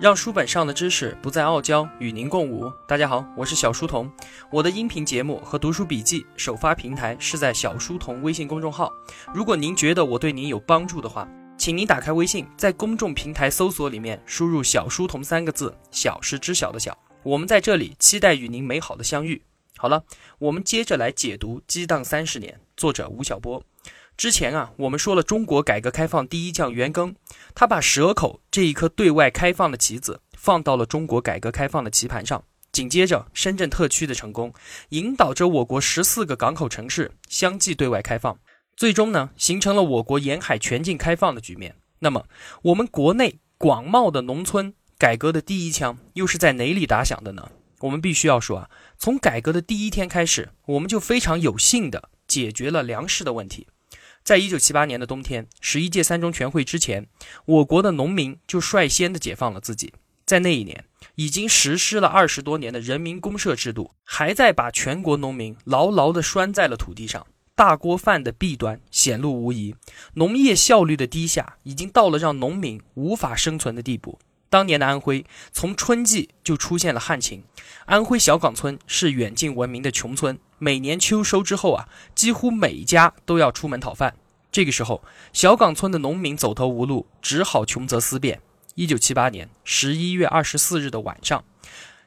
[0.00, 2.70] 让书本上的知识不再傲娇，与您共舞。
[2.86, 4.10] 大家好，我是小书童。
[4.50, 8.92] 我的音频节目和读书笔记首发平台是在小书童微信公众号。
[9.32, 16.98] 如果您觉得我对您有帮助的话，请您打开微信，在公众平台搜索里面输入“小书童”三个字，小是知晓的小。
[17.22, 19.40] 我们在这里期待与您美好的相遇。
[19.76, 20.02] 好了，
[20.40, 23.62] 我们接着来解读《激荡三十年》，作者吴晓波。
[24.16, 27.14] 之前啊，我们说了中国改革开放第一将袁庚，
[27.54, 32.44] 他把蛇口这一颗对外开放的棋子放到了中国改革开放的棋盘上。
[32.70, 34.52] 紧接着，深圳特区的成功，
[34.90, 38.38] 引导着我国十四个港口城市相继对外开放，
[38.76, 41.76] 最终呢，形成了我国沿海全境开放的局面。
[42.00, 42.26] 那么，
[42.62, 47.50] 我们国内广袤的农村改革的第一枪又是在哪里打响的呢？
[47.80, 53.68] 我们必须要说啊，从改革的第一天开始，我们就非常有幸的解决了粮食的问题。
[54.24, 57.06] 在一九七八年的冬天，十一届三中全会之前，
[57.44, 59.92] 我国的农民就率先的解放了自己。
[60.24, 67.26] 在那一年，已经实施了二十多年的人民公社制度，还在把全国农民牢牢地拴在了土地上。
[67.54, 69.76] 大锅饭的弊端显露无遗，
[70.14, 74.18] 农业效率的低下已经到了让农民无法生存的地步。
[74.54, 77.42] 当年的安徽，从春季就出现了旱情。
[77.86, 80.38] 安徽小岗村是远近闻名的穷村。
[80.60, 84.14] 每年秋收之后啊，几乎每家都要出门讨饭。
[84.52, 85.02] 这个时候，
[85.32, 88.40] 小岗村的农民走投无路，只好穷则思变。
[88.76, 91.44] 一九七八年十一月二十四日的晚上，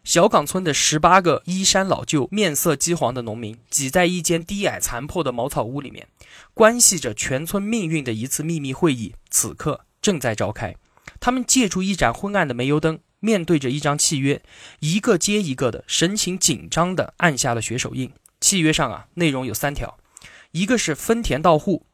[0.06, 6.08] 小岗村的十八个衣衫老旧、面色饥黄的农民挤在一间低矮残破的茅草屋里面，
[6.54, 10.78] 关系着全村命运的一次秘密会议，此刻正在召开。
[11.28, 14.42] 他们借助一盏昏暗的煤油灯，面对着一张契约，
[14.80, 18.14] 一个接一个的，神情紧张地按下了血手印。
[18.40, 19.98] 契约上啊，内容有三条，
[20.52, 21.86] 一个是分田到户，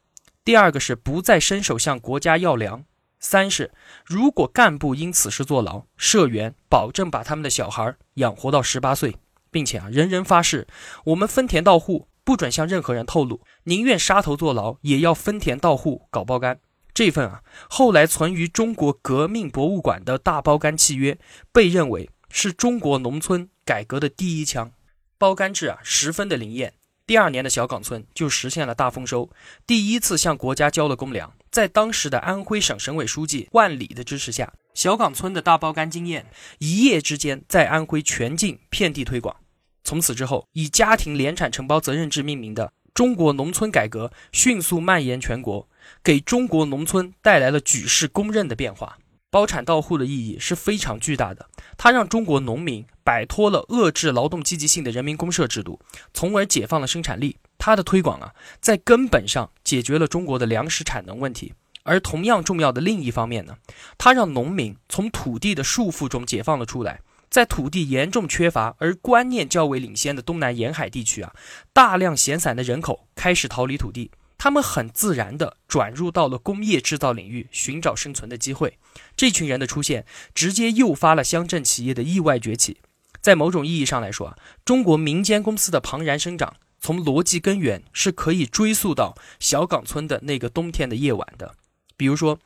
[0.44, 2.84] 第二个是不再伸手向国家要粮，
[3.18, 3.72] 三是
[4.04, 9.16] 如果干部因此事坐牢，社员保证把他们的小孩养活到十八岁，
[9.50, 10.68] 并且啊，人人发誓，
[11.06, 16.60] 我们分田到户不准向任何人透露，宁愿杀头坐牢也要分田到户搞包干。
[16.94, 21.18] 这份啊，后来存于中国革命博物馆的大包干契约，
[21.52, 24.70] 被认为是中国农村改革的第一枪。
[25.18, 26.74] 包干制啊，十分的灵验。
[27.06, 29.28] 第二年的小岗村就实现了大丰收，
[29.66, 31.34] 第一次向国家交了公粮。
[31.50, 36.26] 在当时的安徽省省委书记万里的支持下，小岗村的大包干经验
[36.58, 39.36] 一夜之间在安徽全境遍地推广。
[39.82, 45.68] 从此之后，以家庭联产承包责任制命名的中国农村改革迅速蔓延全国，
[46.02, 48.98] 给中国农村带来了举世公认的变化。
[49.30, 55.80] 包产到户的意义是非常巨大的，它让中国农民摆脱了遏制劳动积极性的人民公社制度，
[56.12, 57.36] 从而解放了生产力。
[57.58, 61.52] 它的推广啊，在根本上解决了中国的粮食产能问题。
[61.82, 63.56] 而同样重要的另一方面呢，
[63.98, 67.00] 它让农民从土地的束缚中解放了出来。
[67.28, 71.34] 在土地严重缺乏而观念较为领先的东南沿海地区啊，
[71.72, 74.12] 大量闲散的人口开始逃离土地。
[74.36, 78.78] 他们很自然地转入到了工业制造领域，寻找生存的机会。
[79.16, 82.78] 这群人的出现，直接诱发了乡镇企业的意外崛起。
[83.20, 91.54] 在某种意义上来说啊，中国民间公司的庞然生长，从逻辑根源是可以追溯到小岗村的那个冬天的夜晚的。
[91.96, 92.38] 比如说，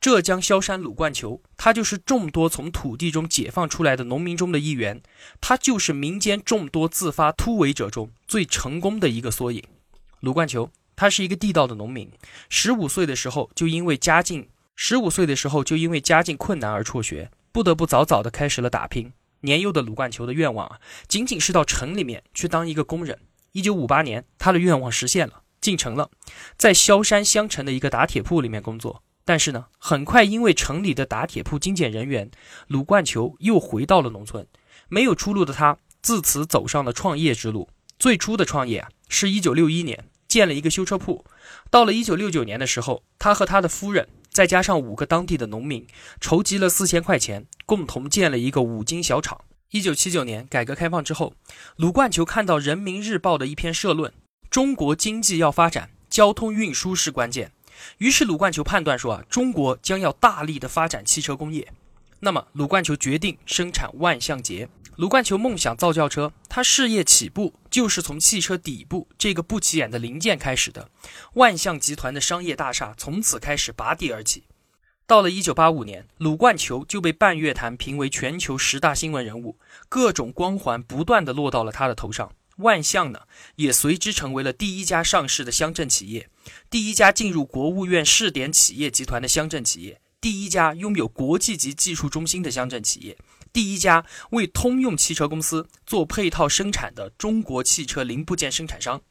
[0.00, 5.02] 浙江萧山鲁冠球，他就是众多从土地中解放出来的农民中的一员，
[5.40, 9.62] 他就是民间众多自发突围者中最成功的一个缩影。
[10.20, 10.70] 鲁冠球。
[10.96, 12.10] 他是一个地道的农民，
[12.48, 19.12] 十五岁的时候就因为家境十五岁的时候就因为家境困难而辍学，不得不早早的开始了打拼。
[19.40, 23.18] 年幼的鲁冠球的愿望啊，仅仅是到城里面去当一个工人。
[23.52, 26.10] 一九五八年，他的愿望实现了，进城了，
[26.56, 29.02] 在萧山乡城的一个打铁铺里面工作。
[29.24, 32.30] 但是呢，很快因为城里的打铁铺精简人员，
[32.68, 34.46] 鲁冠球又回到了农村。
[34.88, 37.68] 没有出路的他，自此走上了创业之路。
[37.98, 40.04] 最初的创业啊，是一九六一年。
[40.32, 41.26] 建了一个修车铺，
[41.70, 45.86] 到了一九六九年的时候，他和他的夫人再加上五个当地的农民，
[46.22, 49.42] 筹集了四千块钱，共同建了一个五金小厂。
[49.72, 51.34] 一九七九年改革开放之后，
[51.76, 54.10] 鲁冠球看到《人民日报》的一篇社论
[54.48, 57.52] ：“中国经济要发展，交通运输是关键。”
[57.98, 61.70] 于是鲁冠球判断说啊，中国将要大力的发展汽车工业。
[62.24, 64.68] 那么鲁冠球决定生产万向节。
[64.94, 70.88] 鲁冠球梦想造轿车，他事业起步就是从汽车底部这个不起眼的零件开始的。
[71.34, 74.44] 万象集团的商业大厦从此开始拔地而起。
[75.04, 79.58] 到了1985年，鲁冠球就被半月谈评为全球十大新闻人物，
[79.88, 82.30] 各种光环不断的落到了他的头上。
[82.58, 83.22] 万象呢，
[83.56, 86.28] 也随之成为了第一家上市的乡镇企业，
[86.70, 90.00] 第一家进入国务院试点企业集团的乡镇企业。
[90.22, 93.18] 第一家拥有国际级技术中心的乡镇企业，
[93.52, 99.02] 第一家为通用汽车公司做配套生产的中国汽车零部件生产商。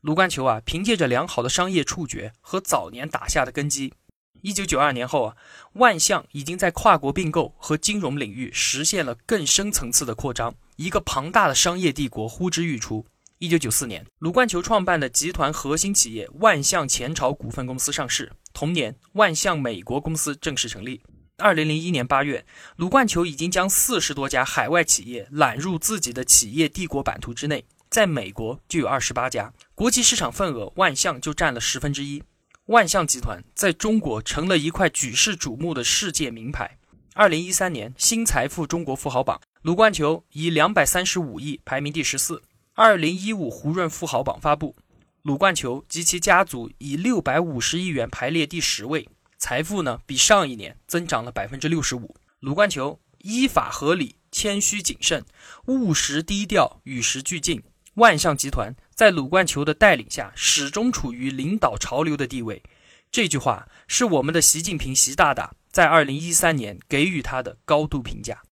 [0.00, 3.94] 卢冠球啊，凭借着良好的商业触觉和早年打下的根基，
[4.42, 5.36] 一九九二年后啊，
[5.72, 13.04] 万象已经在跨国并购和金融领域实现了更深层次的扩张，一个庞大的商业帝国呼之欲出。
[13.40, 18.30] 一九九四年，鲁冠球创办的集团核心企业万象前朝股份公司上市。
[18.54, 21.02] 同年，万象美国公司正式成立。
[21.38, 22.46] 二零零一年八月，
[22.76, 27.64] 鲁冠球已经将四十多家海外企业揽入自己的企业帝国版图之内。
[27.90, 32.22] 在美国就有二十八家，国际市场份额万象就占了十分之一。
[32.66, 36.78] 万象集团在中国成了一块举世瞩目的世界名牌。
[37.14, 42.40] 二零一三年新财富中国富豪榜，鲁冠球以两百三十五亿排名第十四。
[42.74, 44.76] 二零一五胡润富豪榜发布，
[45.24, 52.14] 鲁冠球及其家族以六百五十亿元排列第十位，财富呢比上一年增长了百分之六十五。
[52.40, 55.24] 鲁冠球依法合理、谦虚谨慎、
[55.64, 57.62] 务实低调、与时俱进。
[57.94, 62.62] 万象集团在鲁冠球的带领下，始终处于领导潮流的地位。
[63.10, 68.42] 这句话是我们的习近平习大大在二零一三年给予他的高度评价。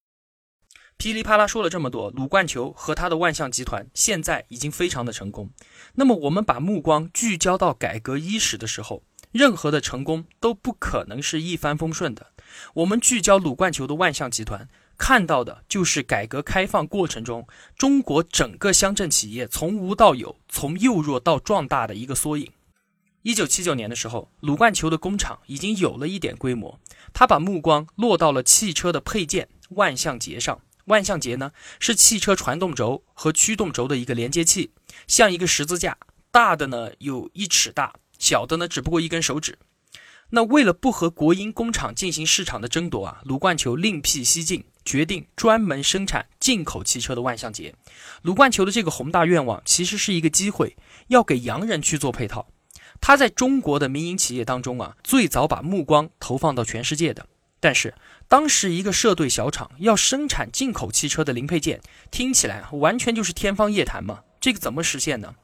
[0.96, 5.50] 噼里啪啦说了这么多，鲁冠球和他的万象集团现在已经非常的成功。
[5.94, 9.02] 那么我们把目光聚焦到改革伊始的时候，
[9.32, 12.28] 任何的成功都不可能是一帆风顺的。
[12.74, 22.48] 我们聚焦鲁冠球的万象集团，看到的就是改革开放过程中中国整个乡镇企业从无到有、从幼弱到壮大的一个缩影。
[23.22, 26.78] 一九七九年的时候，鲁冠球的工厂已经有了一点规模，
[27.12, 30.60] 他把目光落到了汽车的配件万象节上。
[30.86, 34.72] 万向节呢，是汽车传动轴和驱动轴的一个连接器，
[35.06, 35.96] 像一个十字架，
[36.30, 39.58] 大的呢有一尺大，小的呢只不过一根手指。
[40.30, 47.74] 那为了不和国营工厂进行市场的争夺啊，鲁冠球另辟蹊径，决定专门生产进口汽车的万向节。
[48.22, 50.74] 鲁冠球的这个宏大愿望，其实是一个机会，
[51.08, 52.48] 要给洋人去做配套。
[52.98, 57.26] 他在中国的民营企业当中啊，最早把目光投放到全世界的。
[57.62, 57.94] 但是
[58.26, 61.80] 当时一个社队小厂要生产进口汽车的零配件，
[62.10, 64.24] 听起来完全就是天方夜谭嘛？
[64.40, 65.36] 这个怎么实现呢？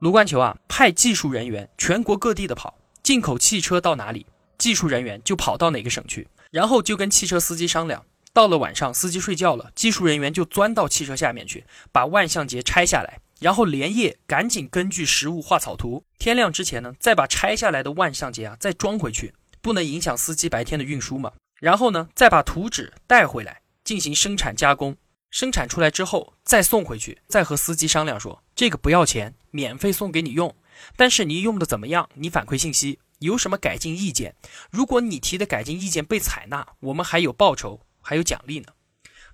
[0.00, 4.26] 卢冠球啊，派技术人员全国各地的跑，进口汽车到哪里，
[4.58, 8.04] 技术人员就跑到哪个省去，然后就跟汽车司机商量。
[8.32, 21.30] 到了晚上，司机睡觉了，技术人员就钻到汽车下面去，把万向节拆下来，然后连夜赶紧根据实物画草图，天亮之前呢，再把拆下来的万向节啊再装回去，不能影响司机白天的运输嘛。
[21.62, 24.96] 然后呢，再把图纸带回来进行生产加工，
[25.30, 30.52] 生产出来之后再送回去，再和司机商量说这个不要钱，免费送给你用。
[30.96, 32.10] 但是你用的怎么样？
[32.14, 34.34] 你反馈信息，有什么改进意见？
[34.72, 38.66] 如果你提的改进意见被采纳，我们还有报酬，还有奖励呢。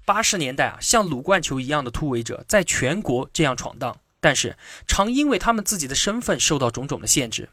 [0.04, 4.54] 八十年代啊，像鲁冠球一样的突围者在全国这样闯荡，但是
[4.86, 7.48] 常因为他们自己的身份受到种种的限制。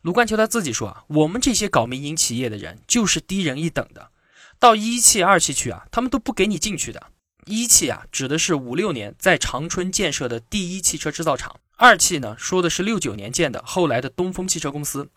[0.00, 4.10] 鲁冠球他自己说啊，我们这些搞民营企业的人就是低人一等的。
[4.58, 7.10] 到一汽、二汽去啊，他们都不给你进去的。
[7.46, 15.10] 一汽啊，指的是五六年在长春建设的第一汽车制造厂；二汽呢，说的是六九年建的后来的东风汽车公司。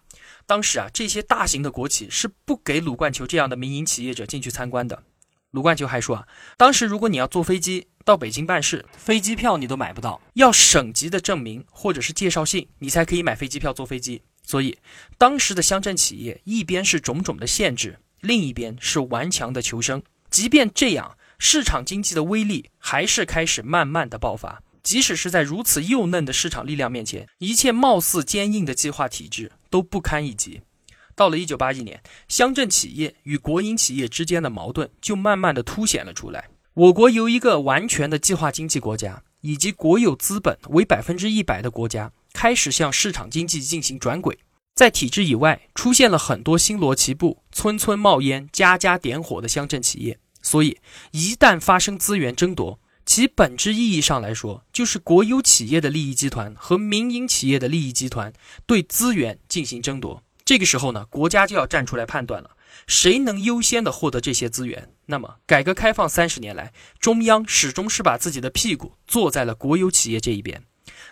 [0.45, 5.03] 当时啊，这些大型的国企是不给鲁冠球这样的民营企业者进去参观的。
[5.51, 14.21] 鲁冠球还说啊，当时如果你要坐飞机到北京办事，飞机票你都买不到，要省级的证明或者是介绍信，你才可以买飞机票坐飞机。
[14.43, 14.77] 所以，
[15.17, 17.99] 当时的乡镇企业一边是种种的限制。
[18.21, 24.63] 另一边是顽强的求生，即便这样，市场经济的威力还是开始慢慢的爆发。
[24.83, 30.61] 即使是在如此幼嫩的市场力量面前，一切貌似坚硬的计划体制都不堪一击。
[31.13, 36.49] 到了一九八一年，乡镇企业与国营企业之间的矛盾就慢慢的凸显了出来。
[36.73, 44.37] 我国由一个完全的计划经济国家，以及国有资本为百分之一百的国家，开始向市场经济进行转轨。
[44.77, 50.19] 在体制以外，出现了很多星罗棋布、村村冒烟、家家点火的乡镇企业。
[50.43, 50.77] 所以，
[51.09, 58.31] 一旦发生资源争夺，其本质意义上来说，就是国有企业的利益集团和民营企业的利益集团
[58.67, 60.21] 对资源进行争夺。
[60.45, 62.51] 这个时候呢，国家就要站出来判断了，
[62.85, 64.91] 谁能优先的获得这些资源。
[65.07, 70.61] 那么，改革开放三十年来，中央始终是把自己的屁股坐在了国有企业这一边。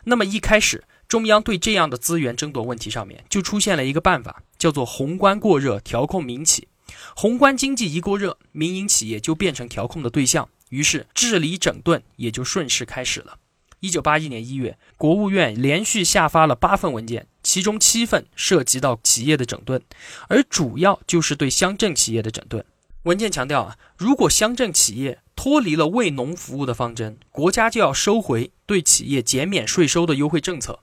[0.03, 0.83] 那么一开始。
[1.15, 6.67] 中央对这样的资源争夺问题上面，就出现了一个办法，叫做宏观过热调控民企。
[7.15, 13.37] 宏观经济一过热，民营企业就变成调控的对象，于是治理整顿也就顺势开始了。
[13.79, 19.81] 一九八一年一月，国务院连续下发了八份文件，其中七份涉及到企业的整顿，
[20.27, 22.65] 而主要就是对乡镇企业的整顿。
[23.03, 30.81] 文件强调啊，如果乡镇企业脱离了为农服务的方针，国家就要收回对企业减免税收的优惠政策。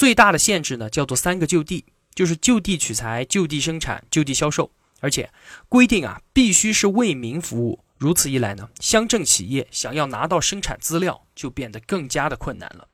[0.00, 5.30] 最大的限制呢，叫做三个就地，就是就地取材、就地生产、就地销售，而且
[5.68, 7.84] 规定啊，必须是为民服务。
[7.98, 12.88] 如此一来呢，乡镇企业想要拿到生产资料就变得更加的困难了。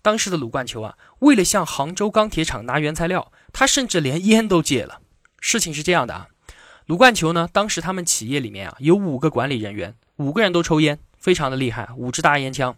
[0.00, 5.02] 当时的鲁冠球啊，为了向杭州钢铁厂拿原材料，他甚至连烟都戒了。
[5.38, 6.28] 事情是这样的啊。
[6.86, 7.46] 鲁冠球呢？
[7.52, 12.74] 当时他们企业里面啊有五个管理人员，五个人都抽烟，非常的厉害，五支大烟枪。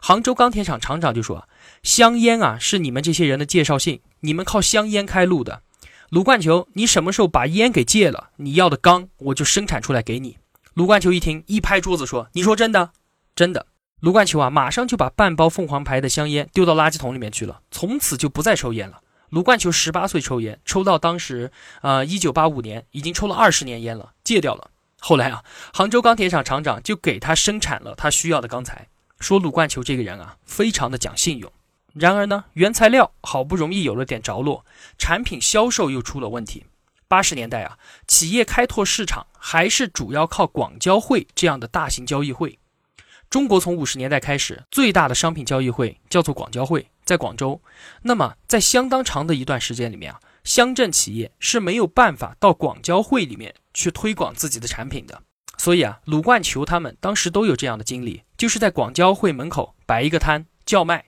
[0.00, 1.48] 杭州钢铁厂厂长就说
[1.82, 5.62] ：“香烟啊是你们这些人的介绍信，你们靠香烟开路的。
[6.10, 8.30] 鲁冠球，你什么时候把烟给戒了？
[8.36, 10.38] 你要的钢我就生产出来给你。”
[10.74, 12.90] 鲁冠球一听，一拍桌子说：“你说真的？
[13.34, 13.66] 真的？”
[14.00, 19.00] 鲁冠球啊，马上就把半包凤凰牌的香烟丢到垃圾桶里面去了，从此就不再抽烟了。
[19.28, 21.52] 卢冠球十八岁抽烟，抽到当时，
[21.82, 24.70] 呃，一九八五年已经抽了二十年烟了，戒掉了。
[24.98, 28.88] 后来啊，杭州钢铁厂厂长就给他生产了他需要的钢材，
[29.22, 31.50] 说鲁冠球这个人啊，非常的讲信用。
[31.94, 34.64] 然而呢，原材料好不容易有了点着落，
[34.98, 36.66] 产品销售又出了问题。
[37.06, 42.58] 八十年代啊，企业开拓市场还是主要靠广交会这样的大型交易会。
[43.30, 46.88] 中国从五十年代开始，最大的商品交易会叫做广交会。
[47.04, 47.60] 在广州，
[48.02, 55.22] 那么在相当长的一段时间里面啊，乡镇企业是没有办法到广交会里面去推广自己的产品的。
[55.58, 61.04] 所以啊，鲁冠球他们当时都有这样的经历，就是在广交会门口摆一个摊叫卖，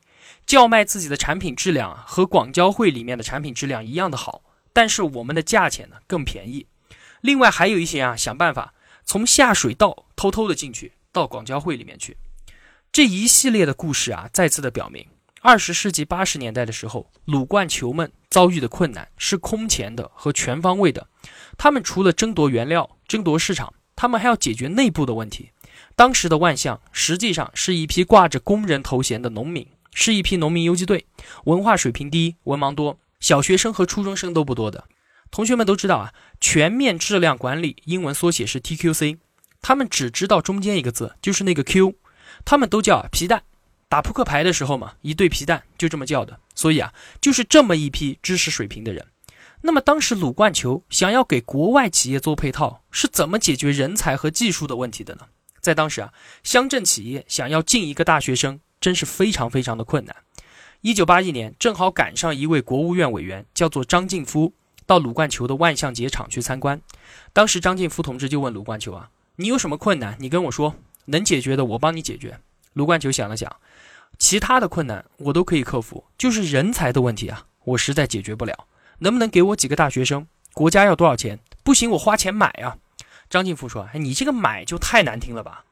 [0.46, 6.66] 叫卖自己的产品质量和广交会里面的产品质量一样的好，但是我们的价钱呢更便宜。
[7.20, 8.74] 另外还有一些啊，想办法
[9.04, 12.16] 从下水道偷偷的进去到广交会里面去。
[12.92, 15.04] 这一系列的故事啊，再次的表明。
[15.40, 21.08] 二十世纪八十年代的时候，鲁冠球们遭遇的困难是空前的和全方位的。
[21.58, 25.50] 他们除了争夺原料、争夺市场，他们还要解决内部的问题。
[25.96, 31.06] 当时的万象实际上是一批挂着工人头衔的农民，是一批农民游击队，
[31.44, 34.84] 文化水平低，文盲多，小学生和初中生都不多的。
[35.30, 39.18] 同学们都知道啊，全面质量管理英文缩写是 TQC，
[39.62, 41.94] 他们只知道中间一个字，就是那个 Q，
[42.44, 43.42] 他们都叫皮蛋。
[43.88, 46.40] 打扑克牌的时候嘛，一对皮蛋就这么叫的。
[46.54, 49.06] 所以啊，就是这么一批知识水平的人。
[49.66, 55.22] 那么当时鲁冠球想要给国外企业做配套，是怎么解决人才和技术的问题的呢？
[55.58, 60.14] 在当时啊，乡镇企业想要进一个大学生，真是非常非常的困难。
[60.82, 64.52] 一九八一年，正好赶上一位国务院委员，叫做张晋夫，
[64.84, 66.78] 到鲁冠球的万象节厂去参观。
[67.32, 70.14] 当时张晋夫同志就问鲁冠球啊：“你有什么困难？
[70.20, 72.38] 你跟我说，能解决的我帮你解决。”
[72.74, 73.50] 鲁冠球想了想。
[74.18, 78.66] 其他的困难我都可以克服，就是人才的问题啊，我实在解决不了。
[78.98, 80.26] 能不能给我几个大学生？
[80.52, 81.38] 国家要多少钱？
[81.62, 82.78] 不行，我花钱买啊。
[83.28, 85.64] 张晋福说：“哎，你这个买就太难听了吧？”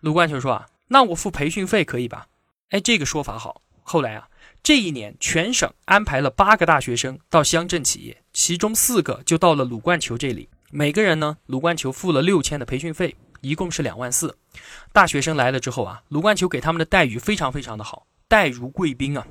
[0.00, 2.26] 鲁冠球说：“啊，那我付培训费可以吧？”
[2.70, 3.62] 哎，这个说法好。
[3.82, 4.28] 后来啊，
[4.62, 13.16] 这一年全省安排了八个大学生到乡镇企业，其中四个就到了鲁冠球这里，每个人呢，鲁冠球付了六千的培训费。
[13.42, 14.36] 一共是两万四，
[14.92, 19.24] 大学生来了之后啊，鲁冠球给他们的待遇非常非常的好，待如贵宾啊。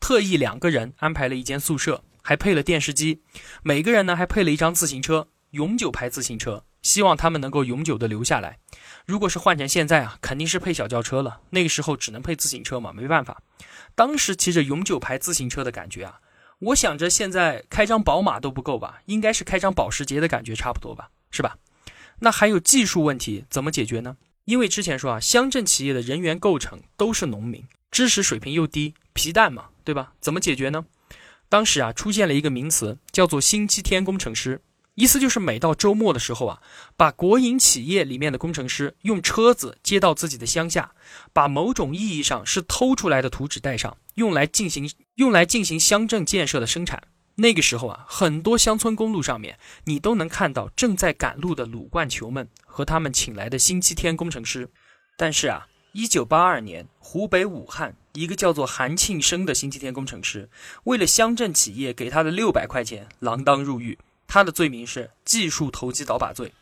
[0.00, 3.22] 特意两个人安排了一间宿舍，还配了电视机，
[3.64, 8.60] 每个人呢还配了一张自行车，永久牌自行车，希望他们能够永久的留下来。
[9.04, 11.40] 如果是换成现在啊，肯定是配小轿车了。
[11.50, 13.42] 那个时候只能配自行车嘛，没办法。
[13.96, 16.20] 当时骑着永久牌自行车的感觉啊，
[16.60, 21.58] 我想着现在开张宝马都不够吧，应该是开张保时捷的感觉差不多吧，是吧？
[22.20, 24.16] 那还有技术问题怎么解决呢？
[24.44, 30.12] 因为之前说啊，乡镇企业的人员构成都是农民，知识水平又低，皮蛋嘛，对吧？
[30.20, 30.86] 怎么解决呢？
[31.50, 34.62] 当时啊，出现了一个名词，叫做“星期天工程师”，
[34.94, 36.62] 意思就是每到周末的时候啊，
[36.96, 40.92] 把国营企业里面的工程师用车子接到自己的乡下，
[41.32, 47.02] 把某种意义上是偷出来的图纸带上，用来进行用来进行乡镇建设的生产。
[47.34, 54.68] 那个时候啊，很多乡村公路上面，你都能看到正在赶路的鲁冠球们和他们请来的星期天工程师。
[55.16, 60.48] 但是啊，一九八二年，湖北武汉一个叫做韩庆生的星期天工程师，
[60.84, 63.98] 为了乡镇企业给他的六百块钱，锒铛入狱。
[64.26, 66.52] 他的罪名是技术投机倒把罪。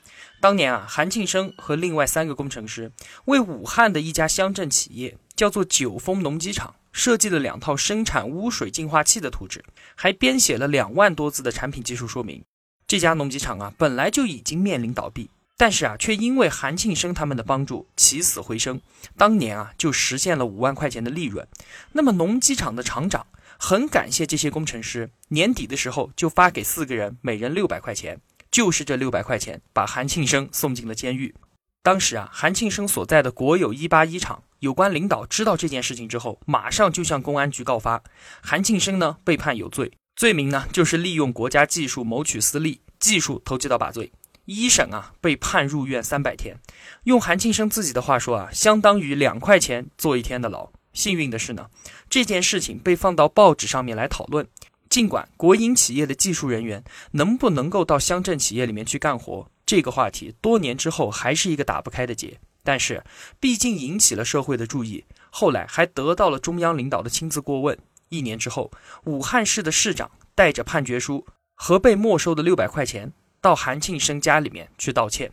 [0.41, 2.93] 当年啊，韩庆生和另外三个工程师
[3.27, 6.75] 为武汉的一家乡镇企业，叫做九峰农机厂。
[6.91, 9.63] 设计了两套生产污水净化器的图纸，
[9.95, 12.43] 还编写了两万多字的产品技术说明。
[12.89, 18.81] 这家农机厂啊，本来就已经面临倒闭，但是啊，却因为韩庆生他们的帮助起死回生，
[19.17, 21.47] 当年啊就实现了五万块钱的利润。
[21.93, 23.27] 那么农机厂的厂长
[23.59, 28.21] 很感谢这些工程师，年底的时候就发给四个人每人六百块钱，
[28.53, 31.35] 就是这六百块钱把韩庆生送进了监狱。
[31.83, 38.05] 当时啊，韩庆生所在的国有一八一厂有关领导知道这件事情之后，马上就向公安局告发，
[38.41, 44.13] 韩庆生呢被判有罪，罪名呢就是利用国家技术谋取私利，技术投机倒把罪。
[44.49, 46.59] 一审啊，被判入院三百天。
[47.05, 50.71] 用韩庆生自己的话说啊，相当于两块钱坐一天的牢。
[50.95, 51.69] 幸运的是呢，
[52.09, 54.49] 这件事情被放到报纸上面来讨论。
[54.89, 62.41] 尽管国营企业的技术人员能不能够到乡镇企业里面去干活，这个话题多年之后还是一个打不开的结。
[62.65, 63.05] 但是
[63.39, 67.79] 毕竟引起了社会的注意，后来还得到了中央领导的亲自过问。
[68.09, 68.71] 一年之后，
[69.05, 73.13] 武汉市的市长带着判决书和被没收的六百块钱。
[73.49, 75.33] 到韩庆生家里面去道歉。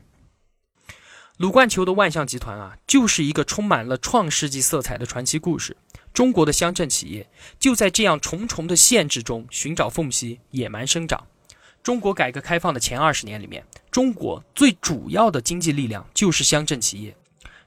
[1.35, 5.75] 鲁冠球的万象集团啊，就是一个充满了创世纪色彩的传奇故事。
[6.13, 7.29] 中国的乡镇企业
[7.59, 11.27] 就在这样重重的限制中寻找缝隙，野蛮生长。
[11.83, 17.17] 中国改革开放的前二十年里面，中国最主要的经济力量就是乡镇企业。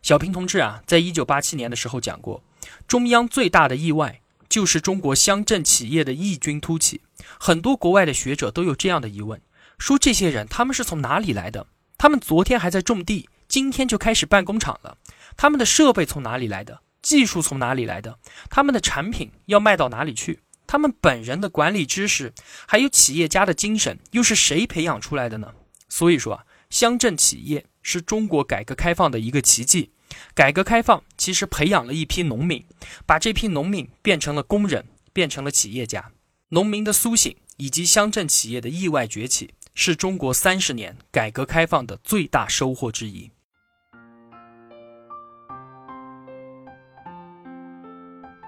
[0.01, 2.43] 小平同志啊，在一九八七年的时候讲过，
[2.87, 7.03] 中央最大的意外就是中国乡镇企业的异军突起。
[7.39, 9.39] 很多国外的学者都有这样的疑问。
[9.79, 11.67] 说这些人他们是从哪里来的？
[11.97, 14.99] 他们昨天还在种地，今天就开始办工厂了。
[15.37, 16.83] 他们的设备从哪里来的？
[17.01, 18.19] 技术从哪里来的？
[18.51, 20.41] 他们的产品要卖到哪里去？
[20.67, 22.35] 他们本人的管理知识，
[22.67, 25.55] 还有企业家的精神，又是谁培养出来的呢？
[25.89, 29.93] 所以说啊，乡镇企业是中国改革开放的一个奇迹。
[30.35, 32.65] 改革开放其实培养了一批农民，
[33.07, 36.13] 把这批农民变成了工人，变成了企业家。
[36.51, 39.51] 农民的苏醒以及乡镇企业的意外崛起。
[39.81, 43.31] 是中国三十年改革开放的最大收获之一。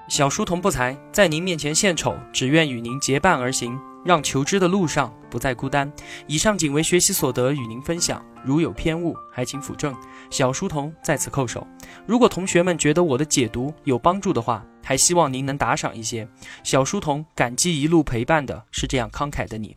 [0.08, 5.90] 小书童不才，在您面前献丑，只愿与您结伴而行，让求知的路上不再孤单。
[6.26, 9.94] 以上仅为学习所得，与您分享，如有偏误，还请斧正。
[10.30, 11.64] 小书童在此叩首。
[12.08, 16.28] 如果同学们觉得我的解读有帮助的话，还希望您能打赏一些。
[16.64, 19.76] 小书童感激一路陪伴的是这样慷慨的你。